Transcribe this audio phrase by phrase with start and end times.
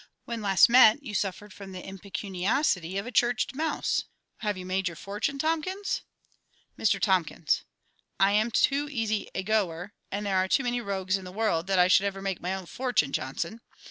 [0.25, 4.05] When last met, you suffered from the impecuniosity of a churched mouse.
[4.37, 6.01] Have you made your fortune, TOMKINS?
[6.75, 7.61] Mr Tomkins.
[8.19, 11.67] I am too easy a goer, and there are too many rogues in the world,
[11.67, 13.61] that I should ever make my own fortune, JOHNSON!